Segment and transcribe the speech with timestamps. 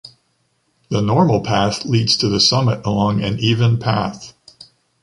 [0.89, 4.33] The normal path leads to the summit along an even path.